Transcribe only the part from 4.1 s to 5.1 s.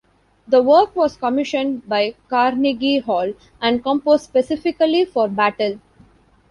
specifically